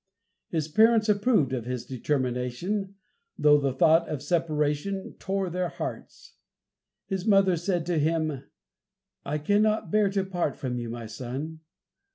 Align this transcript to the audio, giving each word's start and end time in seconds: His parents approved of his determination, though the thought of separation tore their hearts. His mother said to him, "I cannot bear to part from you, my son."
His 0.49 0.67
parents 0.67 1.09
approved 1.09 1.53
of 1.53 1.65
his 1.65 1.85
determination, 1.85 2.95
though 3.37 3.59
the 3.59 3.71
thought 3.71 4.09
of 4.09 4.23
separation 4.23 5.13
tore 5.19 5.47
their 5.51 5.69
hearts. 5.69 6.37
His 7.05 7.27
mother 7.27 7.55
said 7.55 7.85
to 7.85 7.99
him, 7.99 8.45
"I 9.23 9.37
cannot 9.37 9.91
bear 9.91 10.09
to 10.09 10.23
part 10.23 10.55
from 10.57 10.79
you, 10.79 10.89
my 10.89 11.05
son." 11.05 11.59